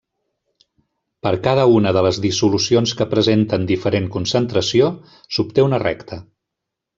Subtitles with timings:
[1.25, 4.89] Per a cada una de les dissolucions que presenten diferent concentració,
[5.37, 6.21] s'obté una recta.